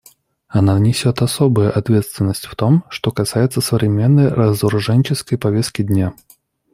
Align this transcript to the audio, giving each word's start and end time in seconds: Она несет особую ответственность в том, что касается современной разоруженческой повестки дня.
Она 0.47 0.79
несет 0.79 1.21
особую 1.21 1.77
ответственность 1.77 2.47
в 2.47 2.55
том, 2.55 2.85
что 2.89 3.11
касается 3.11 3.61
современной 3.61 4.29
разоруженческой 4.29 5.37
повестки 5.37 5.83
дня. 5.83 6.15